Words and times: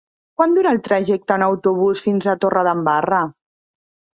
Quant 0.39 0.53
dura 0.55 0.71
el 0.75 0.79
trajecte 0.87 1.35
en 1.39 1.45
autobús 1.49 2.01
fins 2.07 2.31
a 2.33 2.35
Torredembarra? 2.47 3.21